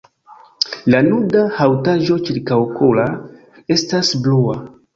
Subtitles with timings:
[0.93, 3.07] La nuda haŭtaĵo ĉirkaŭokula
[3.79, 4.61] estas blua.